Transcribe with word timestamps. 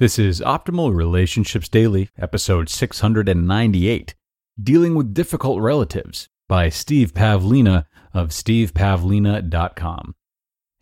This 0.00 0.16
is 0.16 0.40
Optimal 0.40 0.94
Relationships 0.94 1.68
Daily, 1.68 2.08
episode 2.16 2.68
698 2.68 4.14
Dealing 4.62 4.94
with 4.94 5.12
Difficult 5.12 5.60
Relatives 5.60 6.28
by 6.48 6.68
Steve 6.68 7.12
Pavlina 7.12 7.84
of 8.14 8.28
stevepavlina.com. 8.28 10.14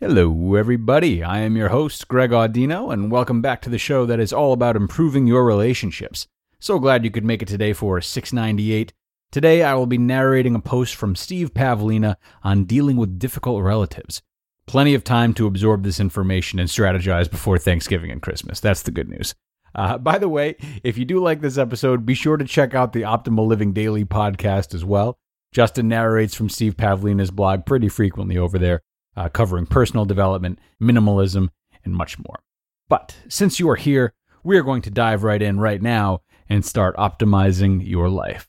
Hello, 0.00 0.54
everybody. 0.54 1.22
I 1.22 1.38
am 1.38 1.56
your 1.56 1.70
host, 1.70 2.06
Greg 2.08 2.28
Audino, 2.28 2.92
and 2.92 3.10
welcome 3.10 3.40
back 3.40 3.62
to 3.62 3.70
the 3.70 3.78
show 3.78 4.04
that 4.04 4.20
is 4.20 4.34
all 4.34 4.52
about 4.52 4.76
improving 4.76 5.26
your 5.26 5.46
relationships. 5.46 6.26
So 6.58 6.78
glad 6.78 7.02
you 7.02 7.10
could 7.10 7.24
make 7.24 7.40
it 7.40 7.48
today 7.48 7.72
for 7.72 8.02
698. 8.02 8.92
Today, 9.32 9.62
I 9.62 9.72
will 9.76 9.86
be 9.86 9.96
narrating 9.96 10.54
a 10.54 10.60
post 10.60 10.94
from 10.94 11.16
Steve 11.16 11.54
Pavlina 11.54 12.16
on 12.44 12.64
dealing 12.64 12.98
with 12.98 13.18
difficult 13.18 13.62
relatives. 13.62 14.20
Plenty 14.66 14.94
of 14.94 15.04
time 15.04 15.32
to 15.34 15.46
absorb 15.46 15.84
this 15.84 16.00
information 16.00 16.58
and 16.58 16.68
strategize 16.68 17.30
before 17.30 17.56
Thanksgiving 17.56 18.10
and 18.10 18.20
Christmas. 18.20 18.58
That's 18.58 18.82
the 18.82 18.90
good 18.90 19.08
news. 19.08 19.34
Uh, 19.76 19.96
by 19.98 20.18
the 20.18 20.28
way, 20.28 20.56
if 20.82 20.98
you 20.98 21.04
do 21.04 21.20
like 21.20 21.40
this 21.40 21.56
episode, 21.58 22.04
be 22.04 22.14
sure 22.14 22.36
to 22.36 22.44
check 22.44 22.74
out 22.74 22.92
the 22.92 23.02
Optimal 23.02 23.46
Living 23.46 23.72
Daily 23.72 24.04
podcast 24.04 24.74
as 24.74 24.84
well. 24.84 25.18
Justin 25.52 25.88
narrates 25.88 26.34
from 26.34 26.48
Steve 26.48 26.76
Pavlina's 26.76 27.30
blog 27.30 27.64
pretty 27.64 27.88
frequently 27.88 28.36
over 28.36 28.58
there, 28.58 28.82
uh, 29.16 29.28
covering 29.28 29.66
personal 29.66 30.04
development, 30.04 30.58
minimalism, 30.82 31.50
and 31.84 31.94
much 31.94 32.18
more. 32.18 32.42
But 32.88 33.16
since 33.28 33.60
you 33.60 33.70
are 33.70 33.76
here, 33.76 34.14
we 34.42 34.56
are 34.56 34.62
going 34.62 34.82
to 34.82 34.90
dive 34.90 35.22
right 35.22 35.40
in 35.40 35.60
right 35.60 35.80
now 35.80 36.22
and 36.48 36.64
start 36.64 36.96
optimizing 36.96 37.86
your 37.86 38.08
life. 38.08 38.48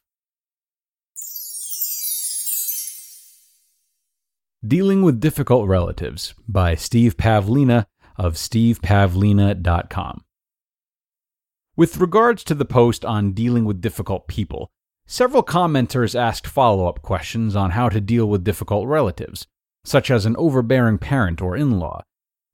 Dealing 4.68 5.02
with 5.02 5.22
Difficult 5.22 5.66
Relatives 5.66 6.34
by 6.46 6.76
Steve 6.76 7.16
Pavlina 7.16 7.86
of 8.18 8.34
stevepavlina.com. 8.34 10.26
With 11.78 11.98
regards 11.98 12.44
to 12.44 12.54
the 12.54 12.66
post 12.66 13.06
on 13.06 13.32
dealing 13.32 13.64
with 13.64 13.80
difficult 13.80 14.28
people, 14.28 14.70
several 15.06 15.44
commenters 15.44 16.20
asked 16.20 16.48
follow 16.48 16.90
up 16.90 17.02
questions 17.02 17.56
on 17.56 17.72
how 17.72 17.88
to 17.88 18.02
deal 18.02 18.26
with 18.26 18.44
difficult 18.44 18.88
relatives, 18.88 19.48
such 19.86 20.12
as 20.12 20.26
an 20.26 20.36
overbearing 20.38 20.98
parent 20.98 21.42
or 21.42 21.56
in 21.56 21.80
law. 21.80 22.02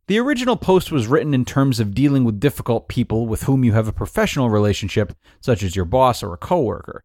The 0.05 0.19
original 0.19 0.57
post 0.57 0.91
was 0.91 1.07
written 1.07 1.33
in 1.33 1.45
terms 1.45 1.79
of 1.79 1.95
dealing 1.95 2.25
with 2.25 2.39
difficult 2.39 2.89
people 2.89 3.25
with 3.25 3.43
whom 3.43 3.63
you 3.63 3.71
have 3.71 3.87
a 3.87 3.93
professional 3.93 4.51
relationship, 4.51 5.13
such 5.41 5.63
as 5.63 5.75
your 5.75 5.85
boss 5.85 6.21
or 6.21 6.33
a 6.33 6.37
coworker. 6.37 7.03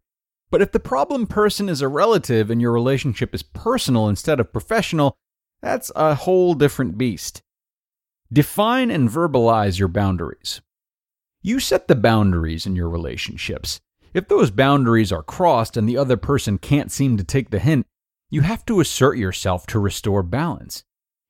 But 0.51 0.61
if 0.61 0.71
the 0.71 0.79
problem 0.79 1.27
person 1.27 1.69
is 1.69 1.81
a 1.81 1.87
relative 1.87 2.49
and 2.49 2.59
your 2.59 2.71
relationship 2.71 3.35
is 3.35 3.43
personal 3.43 4.09
instead 4.09 4.39
of 4.39 4.51
professional, 4.51 5.15
that's 5.61 5.91
a 5.95 6.15
whole 6.15 6.53
different 6.53 6.97
beast. 6.97 7.41
Define 8.31 8.89
and 8.89 9.09
verbalize 9.09 9.79
your 9.79 9.87
boundaries. 9.87 10.61
You 11.41 11.59
set 11.59 11.87
the 11.87 11.95
boundaries 11.95 12.65
in 12.65 12.75
your 12.75 12.89
relationships. 12.89 13.79
If 14.13 14.27
those 14.27 14.51
boundaries 14.51 15.11
are 15.11 15.23
crossed 15.23 15.77
and 15.77 15.87
the 15.87 15.97
other 15.97 16.17
person 16.17 16.57
can't 16.57 16.91
seem 16.91 17.17
to 17.17 17.23
take 17.23 17.49
the 17.49 17.59
hint, 17.59 17.85
you 18.29 18.41
have 18.41 18.65
to 18.65 18.79
assert 18.79 19.17
yourself 19.17 19.65
to 19.67 19.79
restore 19.79 20.23
balance. 20.23 20.83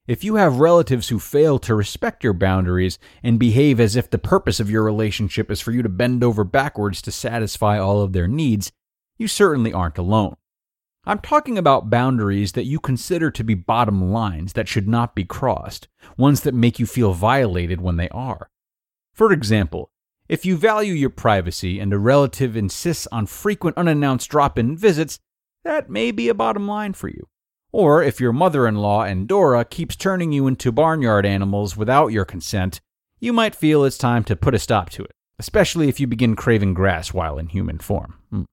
If 0.07 0.23
you 0.23 0.35
have 0.35 0.59
relatives 0.59 1.09
who 1.09 1.19
fail 1.19 1.59
to 1.59 1.75
respect 1.75 2.23
your 2.23 2.33
boundaries 2.33 2.97
and 3.21 3.37
behave 3.37 3.79
as 3.79 3.95
if 3.95 4.09
the 4.09 4.17
purpose 4.17 4.59
of 4.59 4.69
your 4.69 4.83
relationship 4.83 5.51
is 5.51 5.61
for 5.61 5.71
you 5.71 5.83
to 5.83 5.89
bend 5.89 6.23
over 6.23 6.43
backwards 6.43 7.01
to 7.03 7.11
satisfy 7.11 7.77
all 7.77 8.01
of 8.01 8.13
their 8.13 8.27
needs, 8.27 8.71
you 9.19 9.27
certainly 9.27 9.71
aren't 9.71 9.99
alone. 9.99 10.35
I'm 11.05 11.19
talking 11.19 11.57
about 11.57 11.89
boundaries 11.89 12.53
that 12.53 12.65
you 12.65 12.79
consider 12.79 13.29
to 13.31 13.43
be 13.43 13.53
bottom 13.53 14.11
lines 14.11 14.53
that 14.53 14.67
should 14.67 14.87
not 14.87 15.15
be 15.15 15.25
crossed, 15.25 15.87
ones 16.17 16.41
that 16.41 16.53
make 16.53 16.79
you 16.79 16.85
feel 16.85 17.13
violated 17.13 17.81
when 17.81 17.97
they 17.97 18.09
are. 18.09 18.49
For 19.13 19.31
example, 19.31 19.91
if 20.27 20.45
you 20.45 20.55
value 20.55 20.93
your 20.93 21.09
privacy 21.09 21.79
and 21.79 21.91
a 21.91 21.97
relative 21.97 22.55
insists 22.55 23.07
on 23.11 23.25
frequent 23.25 23.77
unannounced 23.77 24.29
drop 24.29 24.57
in 24.57 24.77
visits, 24.77 25.19
that 25.63 25.89
may 25.89 26.11
be 26.11 26.29
a 26.29 26.33
bottom 26.33 26.67
line 26.67 26.93
for 26.93 27.07
you. 27.07 27.27
Or 27.71 28.01
if 28.03 28.19
your 28.19 28.33
mother 28.33 28.67
in 28.67 28.75
law, 28.75 29.03
Endora, 29.03 29.65
keeps 29.65 29.95
turning 29.95 30.31
you 30.31 30.47
into 30.47 30.71
barnyard 30.71 31.25
animals 31.25 31.75
without 31.75 32.07
your 32.07 32.25
consent, 32.25 32.79
you 33.19 33.33
might 33.33 33.55
feel 33.55 33.83
it's 33.83 33.97
time 33.97 34.23
to 34.25 34.35
put 34.35 34.55
a 34.55 34.59
stop 34.59 34.89
to 34.91 35.03
it, 35.03 35.11
especially 35.37 35.89
if 35.89 35.99
you 35.99 36.07
begin 36.07 36.35
craving 36.35 36.73
grass 36.73 37.13
while 37.13 37.37
in 37.37 37.47
human 37.47 37.77
form. 37.79 38.15
Hmm. 38.29 38.43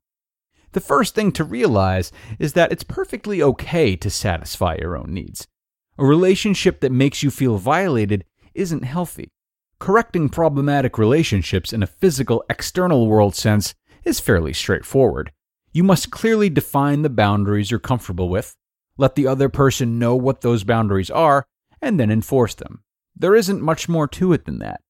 The 0.76 0.80
first 0.80 1.14
thing 1.14 1.32
to 1.32 1.42
realize 1.42 2.12
is 2.38 2.52
that 2.52 2.70
it's 2.70 2.84
perfectly 2.84 3.42
okay 3.42 3.96
to 3.96 4.10
satisfy 4.10 4.76
your 4.78 4.94
own 4.94 5.14
needs. 5.14 5.48
A 5.96 6.04
relationship 6.04 6.80
that 6.80 6.92
makes 6.92 7.22
you 7.22 7.30
feel 7.30 7.56
violated 7.56 8.26
isn't 8.52 8.84
healthy. 8.84 9.30
Correcting 9.78 10.28
problematic 10.28 10.98
relationships 10.98 11.72
in 11.72 11.82
a 11.82 11.86
physical, 11.86 12.44
external 12.50 13.06
world 13.06 13.34
sense 13.34 13.74
is 14.04 14.20
fairly 14.20 14.52
straightforward. 14.52 15.32
You 15.72 15.82
must 15.82 16.10
clearly 16.10 16.50
define 16.50 17.00
the 17.00 17.08
boundaries 17.08 17.70
you're 17.70 17.80
comfortable 17.80 18.28
with, 18.28 18.54
let 18.98 19.14
the 19.14 19.26
other 19.26 19.48
person 19.48 19.98
know 19.98 20.14
what 20.14 20.42
those 20.42 20.62
boundaries 20.62 21.10
are, 21.10 21.46
and 21.80 21.98
then 21.98 22.10
enforce 22.10 22.54
them. 22.54 22.82
There 23.16 23.34
isn't 23.34 23.62
much 23.62 23.88
more 23.88 24.08
to 24.08 24.34
it 24.34 24.44
than 24.44 24.58
that. 24.58 24.82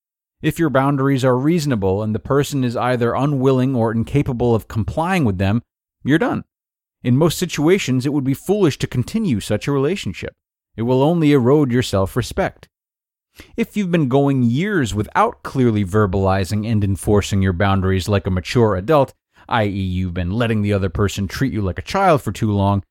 If 0.42 0.58
your 0.58 0.68
boundaries 0.68 1.24
are 1.24 1.38
reasonable 1.38 2.02
and 2.02 2.12
the 2.12 2.18
person 2.18 2.64
is 2.64 2.76
either 2.76 3.14
unwilling 3.14 3.76
or 3.76 3.92
incapable 3.92 4.52
of 4.52 4.66
complying 4.66 5.24
with 5.24 5.38
them, 5.38 5.62
you're 6.06 6.18
done. 6.18 6.44
In 7.02 7.16
most 7.16 7.38
situations, 7.38 8.06
it 8.06 8.12
would 8.12 8.24
be 8.24 8.34
foolish 8.34 8.78
to 8.78 8.86
continue 8.86 9.40
such 9.40 9.68
a 9.68 9.72
relationship. 9.72 10.32
It 10.76 10.82
will 10.82 11.02
only 11.02 11.32
erode 11.32 11.70
your 11.70 11.82
self 11.82 12.16
respect. 12.16 12.68
If 13.56 13.76
you've 13.76 13.90
been 13.90 14.08
going 14.08 14.42
years 14.42 14.94
without 14.94 15.42
clearly 15.42 15.84
verbalizing 15.84 16.66
and 16.70 16.82
enforcing 16.82 17.42
your 17.42 17.52
boundaries 17.52 18.08
like 18.08 18.26
a 18.26 18.30
mature 18.30 18.76
adult, 18.76 19.12
i.e., 19.48 19.68
you've 19.68 20.14
been 20.14 20.30
letting 20.30 20.62
the 20.62 20.72
other 20.72 20.88
person 20.88 21.28
treat 21.28 21.52
you 21.52 21.60
like 21.60 21.78
a 21.78 21.82
child 21.82 22.22
for 22.22 22.32
too 22.32 22.50
long, 22.50 22.82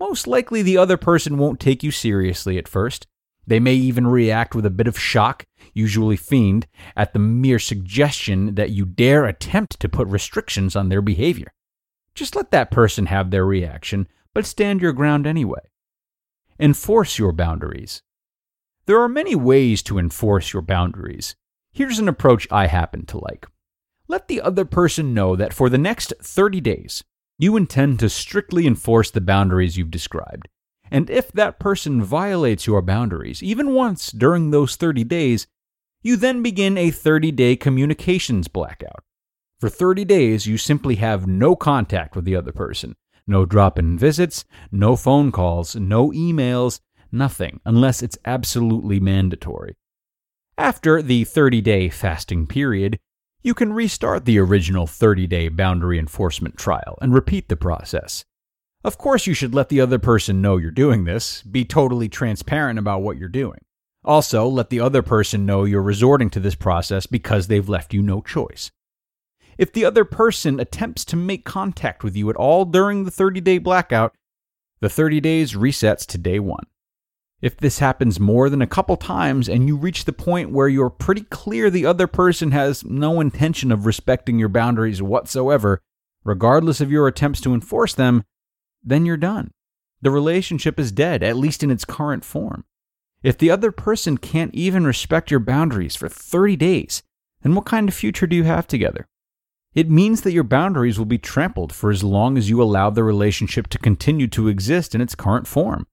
most 0.00 0.26
likely 0.26 0.62
the 0.62 0.76
other 0.76 0.96
person 0.96 1.38
won't 1.38 1.58
take 1.58 1.82
you 1.82 1.90
seriously 1.90 2.58
at 2.58 2.68
first. 2.68 3.06
They 3.46 3.58
may 3.58 3.74
even 3.74 4.06
react 4.06 4.54
with 4.54 4.66
a 4.66 4.70
bit 4.70 4.86
of 4.86 4.98
shock, 4.98 5.44
usually 5.72 6.16
feigned, 6.16 6.66
at 6.94 7.12
the 7.12 7.18
mere 7.18 7.58
suggestion 7.58 8.54
that 8.54 8.70
you 8.70 8.84
dare 8.84 9.24
attempt 9.24 9.80
to 9.80 9.88
put 9.88 10.06
restrictions 10.06 10.76
on 10.76 10.90
their 10.90 11.02
behavior. 11.02 11.52
Just 12.18 12.34
let 12.34 12.50
that 12.50 12.72
person 12.72 13.06
have 13.06 13.30
their 13.30 13.46
reaction, 13.46 14.08
but 14.34 14.44
stand 14.44 14.82
your 14.82 14.92
ground 14.92 15.24
anyway. 15.24 15.60
Enforce 16.58 17.16
your 17.16 17.30
boundaries. 17.30 18.02
There 18.86 19.00
are 19.00 19.08
many 19.08 19.36
ways 19.36 19.84
to 19.84 20.00
enforce 20.00 20.52
your 20.52 20.62
boundaries. 20.62 21.36
Here's 21.70 22.00
an 22.00 22.08
approach 22.08 22.48
I 22.50 22.66
happen 22.66 23.06
to 23.06 23.18
like. 23.18 23.46
Let 24.08 24.26
the 24.26 24.40
other 24.40 24.64
person 24.64 25.14
know 25.14 25.36
that 25.36 25.52
for 25.52 25.70
the 25.70 25.78
next 25.78 26.12
30 26.20 26.60
days, 26.60 27.04
you 27.38 27.56
intend 27.56 28.00
to 28.00 28.08
strictly 28.08 28.66
enforce 28.66 29.12
the 29.12 29.20
boundaries 29.20 29.76
you've 29.76 29.92
described. 29.92 30.48
And 30.90 31.08
if 31.08 31.30
that 31.30 31.60
person 31.60 32.02
violates 32.02 32.66
your 32.66 32.82
boundaries, 32.82 33.44
even 33.44 33.74
once 33.74 34.10
during 34.10 34.50
those 34.50 34.74
30 34.74 35.04
days, 35.04 35.46
you 36.02 36.16
then 36.16 36.42
begin 36.42 36.76
a 36.76 36.90
30 36.90 37.30
day 37.30 37.54
communications 37.54 38.48
blackout. 38.48 39.04
For 39.60 39.68
30 39.68 40.04
days, 40.04 40.46
you 40.46 40.56
simply 40.56 40.96
have 40.96 41.26
no 41.26 41.56
contact 41.56 42.14
with 42.14 42.24
the 42.24 42.36
other 42.36 42.52
person. 42.52 42.94
No 43.26 43.44
drop 43.44 43.76
in 43.76 43.98
visits, 43.98 44.44
no 44.70 44.94
phone 44.94 45.32
calls, 45.32 45.74
no 45.74 46.12
emails, 46.12 46.78
nothing, 47.10 47.60
unless 47.64 48.00
it's 48.00 48.16
absolutely 48.24 49.00
mandatory. 49.00 49.74
After 50.56 51.02
the 51.02 51.24
30 51.24 51.60
day 51.60 51.88
fasting 51.88 52.46
period, 52.46 53.00
you 53.42 53.52
can 53.52 53.72
restart 53.72 54.26
the 54.26 54.38
original 54.38 54.86
30 54.86 55.26
day 55.26 55.48
boundary 55.48 55.98
enforcement 55.98 56.56
trial 56.56 56.96
and 57.02 57.12
repeat 57.12 57.48
the 57.48 57.56
process. 57.56 58.24
Of 58.84 58.96
course, 58.96 59.26
you 59.26 59.34
should 59.34 59.56
let 59.56 59.70
the 59.70 59.80
other 59.80 59.98
person 59.98 60.40
know 60.40 60.56
you're 60.56 60.70
doing 60.70 61.02
this, 61.02 61.42
be 61.42 61.64
totally 61.64 62.08
transparent 62.08 62.78
about 62.78 63.02
what 63.02 63.16
you're 63.16 63.28
doing. 63.28 63.58
Also, 64.04 64.46
let 64.46 64.70
the 64.70 64.78
other 64.78 65.02
person 65.02 65.44
know 65.44 65.64
you're 65.64 65.82
resorting 65.82 66.30
to 66.30 66.38
this 66.38 66.54
process 66.54 67.06
because 67.06 67.48
they've 67.48 67.68
left 67.68 67.92
you 67.92 68.02
no 68.02 68.20
choice. 68.20 68.70
If 69.58 69.72
the 69.72 69.84
other 69.84 70.04
person 70.04 70.60
attempts 70.60 71.04
to 71.06 71.16
make 71.16 71.44
contact 71.44 72.04
with 72.04 72.16
you 72.16 72.30
at 72.30 72.36
all 72.36 72.64
during 72.64 73.04
the 73.04 73.10
30 73.10 73.40
day 73.40 73.58
blackout, 73.58 74.14
the 74.80 74.88
30 74.88 75.20
days 75.20 75.54
resets 75.54 76.06
to 76.06 76.18
day 76.18 76.38
one. 76.38 76.64
If 77.42 77.56
this 77.56 77.80
happens 77.80 78.20
more 78.20 78.48
than 78.48 78.62
a 78.62 78.68
couple 78.68 78.96
times 78.96 79.48
and 79.48 79.66
you 79.66 79.76
reach 79.76 80.04
the 80.04 80.12
point 80.12 80.52
where 80.52 80.68
you're 80.68 80.90
pretty 80.90 81.22
clear 81.22 81.70
the 81.70 81.86
other 81.86 82.06
person 82.06 82.52
has 82.52 82.84
no 82.84 83.20
intention 83.20 83.72
of 83.72 83.86
respecting 83.86 84.38
your 84.38 84.48
boundaries 84.48 85.02
whatsoever, 85.02 85.80
regardless 86.24 86.80
of 86.80 86.90
your 86.90 87.08
attempts 87.08 87.40
to 87.40 87.54
enforce 87.54 87.94
them, 87.94 88.24
then 88.82 89.04
you're 89.06 89.16
done. 89.16 89.50
The 90.02 90.10
relationship 90.12 90.78
is 90.78 90.92
dead, 90.92 91.24
at 91.24 91.36
least 91.36 91.64
in 91.64 91.70
its 91.70 91.84
current 91.84 92.24
form. 92.24 92.64
If 93.22 93.38
the 93.38 93.50
other 93.50 93.72
person 93.72 94.18
can't 94.18 94.54
even 94.54 94.84
respect 94.84 95.30
your 95.32 95.40
boundaries 95.40 95.96
for 95.96 96.08
30 96.08 96.54
days, 96.56 97.02
then 97.42 97.56
what 97.56 97.66
kind 97.66 97.88
of 97.88 97.94
future 97.94 98.26
do 98.28 98.36
you 98.36 98.44
have 98.44 98.68
together? 98.68 99.08
It 99.74 99.90
means 99.90 100.22
that 100.22 100.32
your 100.32 100.44
boundaries 100.44 100.98
will 100.98 101.06
be 101.06 101.18
trampled 101.18 101.72
for 101.72 101.90
as 101.90 102.02
long 102.02 102.38
as 102.38 102.48
you 102.48 102.62
allow 102.62 102.90
the 102.90 103.04
relationship 103.04 103.68
to 103.68 103.78
continue 103.78 104.26
to 104.28 104.48
exist 104.48 104.94
in 104.94 105.00
its 105.00 105.14
current 105.14 105.46
form. 105.46 105.86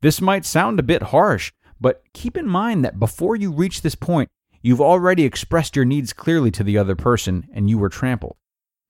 This 0.00 0.20
might 0.20 0.44
sound 0.44 0.78
a 0.78 0.84
bit 0.84 1.02
harsh, 1.04 1.52
but 1.80 2.02
keep 2.14 2.36
in 2.36 2.46
mind 2.46 2.84
that 2.84 3.00
before 3.00 3.36
you 3.36 3.52
reach 3.52 3.82
this 3.82 3.96
point, 3.96 4.30
you've 4.62 4.80
already 4.80 5.24
expressed 5.24 5.74
your 5.74 5.84
needs 5.84 6.12
clearly 6.12 6.50
to 6.52 6.62
the 6.62 6.78
other 6.78 6.94
person 6.94 7.48
and 7.52 7.68
you 7.68 7.78
were 7.78 7.88
trampled. 7.88 8.36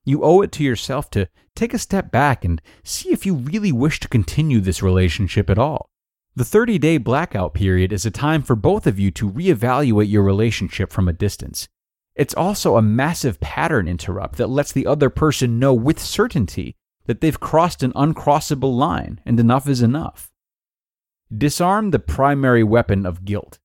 You 0.05 0.23
owe 0.23 0.43
it 0.43 0.53
to 0.53 0.65
yourself 0.65 1.11
to 1.11 1.29
take 1.55 1.75
a 1.75 1.79
step 1.79 2.11
back 2.11 2.45
and 2.45 2.63
see 2.83 3.11
if 3.11 3.27
you 3.27 3.35
really 3.35 3.73
wish 3.73 4.01
to 4.01 4.09
continue 4.09 4.61
this 4.61 4.83
relationship 4.83 5.51
at 5.51 5.59
all. 5.59 5.91
The 6.37 6.45
30 6.45 6.79
day 6.79 6.99
blackout 6.99 7.55
period 7.55 7.93
is 7.93 8.07
a 8.07 8.11
time 8.11 8.43
for 8.43 8.55
both 8.55 8.87
of 8.87 8.99
you 8.99 9.11
to 9.13 9.31
reevaluate 9.31 10.09
your 10.09 10.23
relationship 10.23 10.93
from 10.93 11.09
a 11.09 11.13
distance. 11.13 11.69
It's 12.19 12.35
also 12.35 12.77
a 12.77 12.83
massive 12.83 13.39
pattern 13.39 13.87
interrupt 13.87 14.39
that 14.39 14.51
lets 14.51 14.73
the 14.73 14.89
other 14.89 15.09
person 15.09 15.61
know 15.61 15.73
with 15.73 16.01
certainty 16.01 16.75
that 17.07 17.21
they've 17.21 17.39
crossed 17.39 17.85
an 17.85 17.93
uncrossable 17.93 18.77
line 18.77 19.21
and 19.25 19.39
enough 19.39 19.69
is 19.69 19.81
enough. 19.81 20.29
Disarm 21.35 21.93
the 21.93 22.01
primary 22.01 22.65
weapon 22.65 23.07
of 23.07 23.25
guilt. 23.25 23.61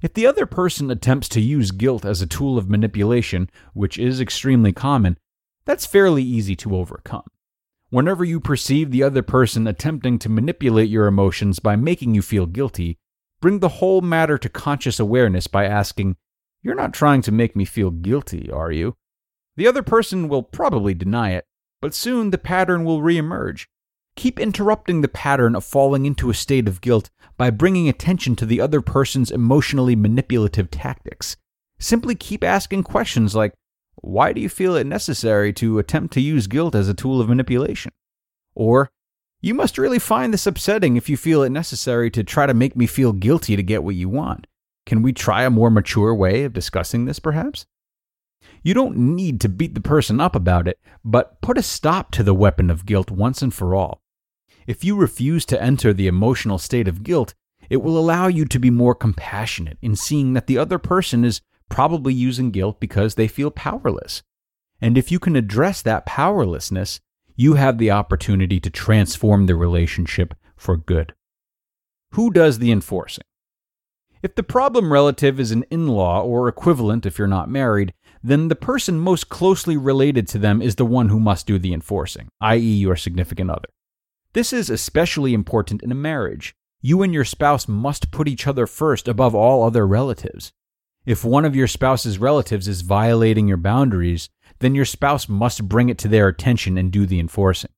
If 0.00 0.14
the 0.14 0.26
other 0.26 0.46
person 0.46 0.90
attempts 0.90 1.28
to 1.30 1.42
use 1.42 1.70
guilt 1.70 2.06
as 2.06 2.22
a 2.22 2.26
tool 2.26 2.56
of 2.56 2.70
manipulation, 2.70 3.50
which 3.74 3.98
is 3.98 4.18
extremely 4.18 4.72
common, 4.72 5.18
that's 5.66 5.84
fairly 5.84 6.22
easy 6.22 6.56
to 6.56 6.74
overcome. 6.74 7.24
Whenever 7.90 8.24
you 8.24 8.40
perceive 8.40 8.90
the 8.90 9.02
other 9.02 9.22
person 9.22 9.66
attempting 9.66 10.18
to 10.20 10.30
manipulate 10.30 10.88
your 10.88 11.06
emotions 11.06 11.58
by 11.58 11.76
making 11.76 12.14
you 12.14 12.22
feel 12.22 12.46
guilty, 12.46 12.96
bring 13.42 13.58
the 13.58 13.68
whole 13.68 14.00
matter 14.00 14.38
to 14.38 14.48
conscious 14.48 14.98
awareness 14.98 15.46
by 15.46 15.66
asking, 15.66 16.16
You're 16.62 16.74
not 16.74 16.92
trying 16.92 17.22
to 17.22 17.32
make 17.32 17.54
me 17.54 17.64
feel 17.64 17.90
guilty, 17.90 18.50
are 18.50 18.72
you? 18.72 18.96
The 19.56 19.66
other 19.66 19.82
person 19.82 20.28
will 20.28 20.42
probably 20.42 20.94
deny 20.94 21.32
it, 21.32 21.44
but 21.80 21.94
soon 21.94 22.30
the 22.30 22.38
pattern 22.38 22.84
will 22.84 23.00
reemerge, 23.00 23.66
Keep 24.18 24.40
interrupting 24.40 25.00
the 25.00 25.06
pattern 25.06 25.54
of 25.54 25.64
falling 25.64 26.04
into 26.04 26.28
a 26.28 26.34
state 26.34 26.66
of 26.66 26.80
guilt 26.80 27.08
by 27.36 27.50
bringing 27.50 27.88
attention 27.88 28.34
to 28.34 28.44
the 28.44 28.60
other 28.60 28.80
person's 28.80 29.30
emotionally 29.30 29.94
manipulative 29.94 30.72
tactics. 30.72 31.36
Simply 31.78 32.16
keep 32.16 32.42
asking 32.42 32.82
questions 32.82 33.36
like, 33.36 33.54
Why 33.94 34.32
do 34.32 34.40
you 34.40 34.48
feel 34.48 34.74
it 34.74 34.88
necessary 34.88 35.52
to 35.52 35.78
attempt 35.78 36.14
to 36.14 36.20
use 36.20 36.48
guilt 36.48 36.74
as 36.74 36.88
a 36.88 36.94
tool 36.94 37.20
of 37.20 37.28
manipulation? 37.28 37.92
Or, 38.56 38.90
You 39.40 39.54
must 39.54 39.78
really 39.78 40.00
find 40.00 40.34
this 40.34 40.48
upsetting 40.48 40.96
if 40.96 41.08
you 41.08 41.16
feel 41.16 41.44
it 41.44 41.50
necessary 41.50 42.10
to 42.10 42.24
try 42.24 42.46
to 42.46 42.54
make 42.54 42.74
me 42.74 42.88
feel 42.88 43.12
guilty 43.12 43.54
to 43.54 43.62
get 43.62 43.84
what 43.84 43.94
you 43.94 44.08
want. 44.08 44.47
Can 44.88 45.02
we 45.02 45.12
try 45.12 45.42
a 45.42 45.50
more 45.50 45.70
mature 45.70 46.14
way 46.14 46.44
of 46.44 46.54
discussing 46.54 47.04
this, 47.04 47.18
perhaps? 47.18 47.66
You 48.62 48.72
don't 48.72 48.96
need 48.96 49.38
to 49.42 49.48
beat 49.50 49.74
the 49.74 49.82
person 49.82 50.18
up 50.18 50.34
about 50.34 50.66
it, 50.66 50.78
but 51.04 51.42
put 51.42 51.58
a 51.58 51.62
stop 51.62 52.10
to 52.12 52.22
the 52.22 52.32
weapon 52.32 52.70
of 52.70 52.86
guilt 52.86 53.10
once 53.10 53.42
and 53.42 53.52
for 53.52 53.74
all. 53.74 54.00
If 54.66 54.84
you 54.84 54.96
refuse 54.96 55.44
to 55.44 55.62
enter 55.62 55.92
the 55.92 56.06
emotional 56.06 56.56
state 56.56 56.88
of 56.88 57.02
guilt, 57.02 57.34
it 57.68 57.82
will 57.82 57.98
allow 57.98 58.28
you 58.28 58.46
to 58.46 58.58
be 58.58 58.70
more 58.70 58.94
compassionate 58.94 59.76
in 59.82 59.94
seeing 59.94 60.32
that 60.32 60.46
the 60.46 60.56
other 60.56 60.78
person 60.78 61.22
is 61.22 61.42
probably 61.68 62.14
using 62.14 62.50
guilt 62.50 62.80
because 62.80 63.14
they 63.14 63.28
feel 63.28 63.50
powerless. 63.50 64.22
And 64.80 64.96
if 64.96 65.12
you 65.12 65.18
can 65.18 65.36
address 65.36 65.82
that 65.82 66.06
powerlessness, 66.06 66.98
you 67.36 67.56
have 67.56 67.76
the 67.76 67.90
opportunity 67.90 68.58
to 68.60 68.70
transform 68.70 69.44
the 69.44 69.54
relationship 69.54 70.34
for 70.56 70.78
good. 70.78 71.12
Who 72.12 72.30
does 72.30 72.58
the 72.58 72.72
enforcing? 72.72 73.27
If 74.22 74.34
the 74.34 74.42
problem 74.42 74.92
relative 74.92 75.38
is 75.38 75.52
an 75.52 75.64
in 75.70 75.86
law 75.86 76.22
or 76.22 76.48
equivalent 76.48 77.06
if 77.06 77.18
you're 77.18 77.28
not 77.28 77.48
married, 77.48 77.94
then 78.22 78.48
the 78.48 78.56
person 78.56 78.98
most 78.98 79.28
closely 79.28 79.76
related 79.76 80.26
to 80.28 80.38
them 80.38 80.60
is 80.60 80.74
the 80.74 80.84
one 80.84 81.08
who 81.08 81.20
must 81.20 81.46
do 81.46 81.58
the 81.58 81.72
enforcing, 81.72 82.28
i.e., 82.40 82.58
your 82.58 82.96
significant 82.96 83.50
other. 83.50 83.68
This 84.32 84.52
is 84.52 84.70
especially 84.70 85.34
important 85.34 85.82
in 85.82 85.92
a 85.92 85.96
marriage. 85.96 86.54
You 86.80 87.02
and 87.02 87.14
your 87.14 87.24
spouse 87.24 87.68
must 87.68 88.10
put 88.10 88.28
each 88.28 88.46
other 88.46 88.66
first 88.66 89.06
above 89.06 89.34
all 89.34 89.62
other 89.62 89.86
relatives. 89.86 90.52
If 91.06 91.24
one 91.24 91.44
of 91.44 91.56
your 91.56 91.68
spouse's 91.68 92.18
relatives 92.18 92.68
is 92.68 92.82
violating 92.82 93.48
your 93.48 93.56
boundaries, 93.56 94.28
then 94.58 94.74
your 94.74 94.84
spouse 94.84 95.28
must 95.28 95.68
bring 95.68 95.88
it 95.88 95.98
to 95.98 96.08
their 96.08 96.28
attention 96.28 96.76
and 96.76 96.90
do 96.90 97.06
the 97.06 97.20
enforcing. 97.20 97.70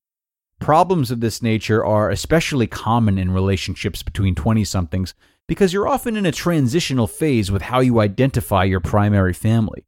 Problems 0.58 1.10
of 1.10 1.20
this 1.20 1.40
nature 1.40 1.84
are 1.84 2.10
especially 2.10 2.66
common 2.66 3.18
in 3.18 3.30
relationships 3.30 4.02
between 4.02 4.34
20 4.34 4.64
somethings 4.64 5.14
because 5.50 5.72
you're 5.72 5.88
often 5.88 6.16
in 6.16 6.24
a 6.24 6.30
transitional 6.30 7.08
phase 7.08 7.50
with 7.50 7.60
how 7.60 7.80
you 7.80 7.98
identify 7.98 8.62
your 8.62 8.78
primary 8.78 9.32
family. 9.32 9.84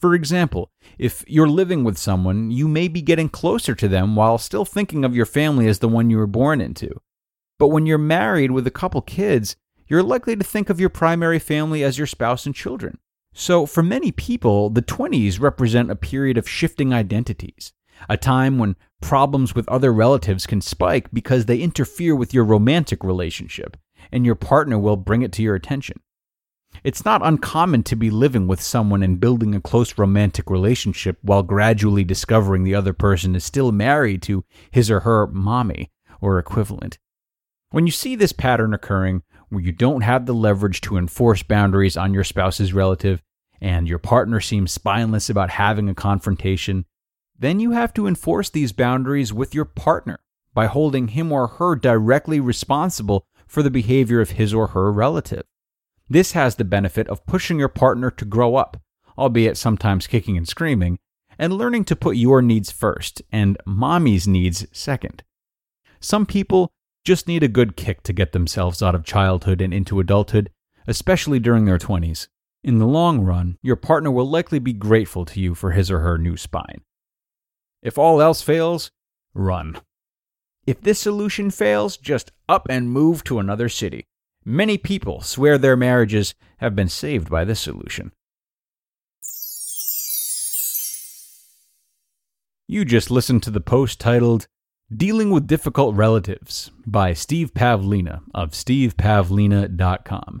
For 0.00 0.16
example, 0.16 0.72
if 0.98 1.24
you're 1.28 1.48
living 1.48 1.84
with 1.84 1.96
someone, 1.96 2.50
you 2.50 2.66
may 2.66 2.88
be 2.88 3.02
getting 3.02 3.28
closer 3.28 3.76
to 3.76 3.86
them 3.86 4.16
while 4.16 4.36
still 4.36 4.64
thinking 4.64 5.04
of 5.04 5.14
your 5.14 5.24
family 5.24 5.68
as 5.68 5.78
the 5.78 5.86
one 5.86 6.10
you 6.10 6.16
were 6.16 6.26
born 6.26 6.60
into. 6.60 6.90
But 7.56 7.68
when 7.68 7.86
you're 7.86 7.98
married 7.98 8.50
with 8.50 8.66
a 8.66 8.72
couple 8.72 9.00
kids, 9.00 9.54
you're 9.86 10.02
likely 10.02 10.34
to 10.34 10.42
think 10.42 10.70
of 10.70 10.80
your 10.80 10.88
primary 10.88 11.38
family 11.38 11.84
as 11.84 11.98
your 11.98 12.08
spouse 12.08 12.44
and 12.44 12.52
children. 12.52 12.98
So, 13.32 13.64
for 13.64 13.84
many 13.84 14.10
people, 14.10 14.70
the 14.70 14.82
20s 14.82 15.40
represent 15.40 15.88
a 15.88 15.94
period 15.94 16.36
of 16.36 16.48
shifting 16.48 16.92
identities, 16.92 17.72
a 18.08 18.16
time 18.16 18.58
when 18.58 18.74
problems 19.00 19.54
with 19.54 19.68
other 19.68 19.92
relatives 19.92 20.48
can 20.48 20.60
spike 20.60 21.12
because 21.12 21.46
they 21.46 21.58
interfere 21.60 22.16
with 22.16 22.34
your 22.34 22.42
romantic 22.42 23.04
relationship, 23.04 23.76
and 24.12 24.24
your 24.24 24.34
partner 24.34 24.78
will 24.78 24.96
bring 24.96 25.22
it 25.22 25.32
to 25.32 25.42
your 25.42 25.54
attention. 25.54 26.00
It's 26.84 27.04
not 27.04 27.24
uncommon 27.24 27.84
to 27.84 27.96
be 27.96 28.10
living 28.10 28.46
with 28.46 28.60
someone 28.60 29.02
and 29.02 29.20
building 29.20 29.54
a 29.54 29.60
close 29.60 29.98
romantic 29.98 30.50
relationship 30.50 31.18
while 31.22 31.42
gradually 31.42 32.04
discovering 32.04 32.64
the 32.64 32.74
other 32.74 32.92
person 32.92 33.34
is 33.34 33.44
still 33.44 33.72
married 33.72 34.22
to 34.22 34.44
his 34.70 34.90
or 34.90 35.00
her 35.00 35.26
mommy 35.26 35.90
or 36.20 36.38
equivalent. 36.38 36.98
When 37.70 37.86
you 37.86 37.92
see 37.92 38.14
this 38.14 38.32
pattern 38.32 38.74
occurring, 38.74 39.22
where 39.48 39.62
you 39.62 39.72
don't 39.72 40.02
have 40.02 40.26
the 40.26 40.34
leverage 40.34 40.80
to 40.82 40.96
enforce 40.96 41.42
boundaries 41.42 41.96
on 41.96 42.12
your 42.12 42.24
spouse's 42.24 42.72
relative, 42.72 43.22
and 43.60 43.88
your 43.88 43.98
partner 43.98 44.40
seems 44.40 44.72
spineless 44.72 45.30
about 45.30 45.50
having 45.50 45.88
a 45.88 45.94
confrontation, 45.94 46.84
then 47.38 47.60
you 47.60 47.72
have 47.72 47.92
to 47.94 48.06
enforce 48.06 48.50
these 48.50 48.72
boundaries 48.72 49.32
with 49.32 49.54
your 49.54 49.64
partner 49.64 50.20
by 50.54 50.66
holding 50.66 51.08
him 51.08 51.32
or 51.32 51.46
her 51.46 51.76
directly 51.76 52.40
responsible 52.40 53.26
for 53.46 53.62
the 53.62 53.70
behavior 53.70 54.20
of 54.20 54.30
his 54.30 54.52
or 54.52 54.68
her 54.68 54.92
relative. 54.92 55.44
This 56.08 56.32
has 56.32 56.56
the 56.56 56.64
benefit 56.64 57.08
of 57.08 57.26
pushing 57.26 57.58
your 57.58 57.68
partner 57.68 58.10
to 58.12 58.24
grow 58.24 58.56
up, 58.56 58.80
albeit 59.18 59.56
sometimes 59.56 60.06
kicking 60.06 60.36
and 60.36 60.46
screaming, 60.46 60.98
and 61.38 61.52
learning 61.52 61.84
to 61.84 61.96
put 61.96 62.16
your 62.16 62.40
needs 62.40 62.70
first 62.70 63.22
and 63.30 63.58
mommy's 63.66 64.26
needs 64.26 64.66
second. 64.72 65.22
Some 66.00 66.26
people 66.26 66.70
just 67.04 67.28
need 67.28 67.42
a 67.42 67.48
good 67.48 67.76
kick 67.76 68.02
to 68.04 68.12
get 68.12 68.32
themselves 68.32 68.82
out 68.82 68.94
of 68.94 69.04
childhood 69.04 69.60
and 69.60 69.72
into 69.72 70.00
adulthood, 70.00 70.50
especially 70.86 71.38
during 71.38 71.64
their 71.64 71.78
20s. 71.78 72.28
In 72.64 72.78
the 72.78 72.86
long 72.86 73.20
run, 73.20 73.58
your 73.62 73.76
partner 73.76 74.10
will 74.10 74.28
likely 74.28 74.58
be 74.58 74.72
grateful 74.72 75.24
to 75.26 75.40
you 75.40 75.54
for 75.54 75.70
his 75.70 75.90
or 75.90 76.00
her 76.00 76.18
new 76.18 76.36
spine. 76.36 76.82
If 77.82 77.96
all 77.98 78.20
else 78.20 78.42
fails, 78.42 78.90
run. 79.34 79.78
If 80.66 80.80
this 80.80 80.98
solution 80.98 81.50
fails, 81.50 81.96
just 81.96 82.32
up 82.48 82.66
and 82.68 82.90
move 82.90 83.22
to 83.24 83.38
another 83.38 83.68
city. 83.68 84.04
Many 84.44 84.78
people 84.78 85.20
swear 85.20 85.58
their 85.58 85.76
marriages 85.76 86.34
have 86.58 86.74
been 86.74 86.88
saved 86.88 87.30
by 87.30 87.44
this 87.44 87.60
solution. 87.60 88.12
You 92.68 92.84
just 92.84 93.12
listened 93.12 93.44
to 93.44 93.50
the 93.50 93.60
post 93.60 94.00
titled 94.00 94.48
Dealing 94.94 95.30
with 95.30 95.46
Difficult 95.46 95.94
Relatives 95.94 96.72
by 96.84 97.12
Steve 97.12 97.54
Pavlina 97.54 98.22
of 98.34 98.50
stevepavlina.com. 98.50 100.40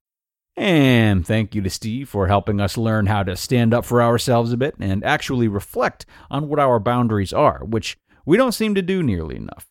And 0.61 1.25
thank 1.25 1.55
you 1.55 1.63
to 1.63 1.71
Steve 1.71 2.07
for 2.07 2.27
helping 2.27 2.61
us 2.61 2.77
learn 2.77 3.07
how 3.07 3.23
to 3.23 3.35
stand 3.35 3.73
up 3.73 3.83
for 3.83 3.99
ourselves 3.99 4.53
a 4.53 4.57
bit 4.57 4.75
and 4.79 5.03
actually 5.03 5.47
reflect 5.47 6.05
on 6.29 6.47
what 6.47 6.59
our 6.59 6.79
boundaries 6.79 7.33
are, 7.33 7.65
which 7.65 7.97
we 8.27 8.37
don't 8.37 8.51
seem 8.51 8.75
to 8.75 8.83
do 8.83 9.01
nearly 9.01 9.37
enough. 9.37 9.65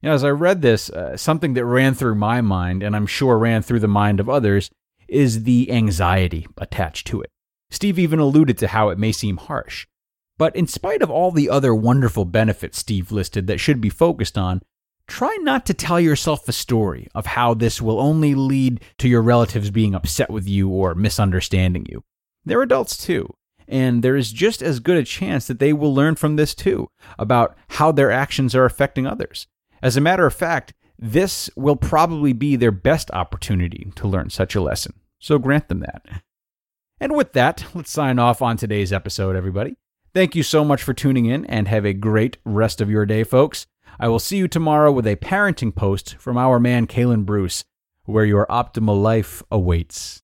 Know, 0.00 0.12
as 0.12 0.22
I 0.22 0.28
read 0.28 0.62
this, 0.62 0.90
uh, 0.90 1.16
something 1.16 1.54
that 1.54 1.64
ran 1.64 1.94
through 1.94 2.14
my 2.14 2.40
mind, 2.40 2.84
and 2.84 2.94
I'm 2.94 3.08
sure 3.08 3.36
ran 3.36 3.62
through 3.62 3.80
the 3.80 3.88
mind 3.88 4.20
of 4.20 4.28
others, 4.28 4.70
is 5.08 5.42
the 5.42 5.72
anxiety 5.72 6.46
attached 6.56 7.08
to 7.08 7.20
it. 7.20 7.30
Steve 7.72 7.98
even 7.98 8.20
alluded 8.20 8.58
to 8.58 8.68
how 8.68 8.90
it 8.90 8.98
may 8.98 9.10
seem 9.10 9.38
harsh. 9.38 9.88
But 10.36 10.54
in 10.54 10.68
spite 10.68 11.02
of 11.02 11.10
all 11.10 11.32
the 11.32 11.50
other 11.50 11.74
wonderful 11.74 12.24
benefits 12.24 12.78
Steve 12.78 13.10
listed 13.10 13.48
that 13.48 13.58
should 13.58 13.80
be 13.80 13.90
focused 13.90 14.38
on, 14.38 14.62
try 15.08 15.36
not 15.40 15.66
to 15.66 15.74
tell 15.74 15.98
yourself 15.98 16.48
a 16.48 16.52
story 16.52 17.08
of 17.14 17.26
how 17.26 17.54
this 17.54 17.82
will 17.82 17.98
only 17.98 18.34
lead 18.34 18.82
to 18.98 19.08
your 19.08 19.22
relatives 19.22 19.70
being 19.70 19.94
upset 19.94 20.30
with 20.30 20.46
you 20.46 20.68
or 20.68 20.94
misunderstanding 20.94 21.86
you. 21.90 22.04
They're 22.44 22.62
adults 22.62 22.96
too, 22.96 23.34
and 23.66 24.02
there 24.02 24.16
is 24.16 24.32
just 24.32 24.62
as 24.62 24.80
good 24.80 24.96
a 24.96 25.04
chance 25.04 25.46
that 25.46 25.58
they 25.58 25.72
will 25.72 25.94
learn 25.94 26.14
from 26.14 26.36
this 26.36 26.54
too 26.54 26.88
about 27.18 27.56
how 27.70 27.90
their 27.90 28.10
actions 28.10 28.54
are 28.54 28.64
affecting 28.64 29.06
others. 29.06 29.46
As 29.82 29.96
a 29.96 30.00
matter 30.00 30.26
of 30.26 30.34
fact, 30.34 30.74
this 30.98 31.48
will 31.56 31.76
probably 31.76 32.32
be 32.32 32.56
their 32.56 32.72
best 32.72 33.10
opportunity 33.12 33.92
to 33.96 34.08
learn 34.08 34.30
such 34.30 34.54
a 34.54 34.60
lesson. 34.60 34.94
So 35.18 35.38
grant 35.38 35.68
them 35.68 35.80
that. 35.80 36.22
And 37.00 37.14
with 37.14 37.32
that, 37.32 37.64
let's 37.74 37.90
sign 37.90 38.18
off 38.18 38.42
on 38.42 38.56
today's 38.56 38.92
episode, 38.92 39.36
everybody. 39.36 39.76
Thank 40.14 40.34
you 40.34 40.42
so 40.42 40.64
much 40.64 40.82
for 40.82 40.94
tuning 40.94 41.26
in 41.26 41.44
and 41.44 41.68
have 41.68 41.84
a 41.84 41.92
great 41.92 42.38
rest 42.44 42.80
of 42.80 42.90
your 42.90 43.06
day, 43.06 43.22
folks. 43.22 43.66
I 44.00 44.06
will 44.06 44.20
see 44.20 44.36
you 44.36 44.46
tomorrow 44.46 44.92
with 44.92 45.08
a 45.08 45.16
parenting 45.16 45.74
post 45.74 46.14
from 46.16 46.36
our 46.36 46.60
man, 46.60 46.86
Kalen 46.86 47.24
Bruce, 47.26 47.64
where 48.04 48.24
your 48.24 48.46
optimal 48.46 49.02
life 49.02 49.42
awaits. 49.50 50.22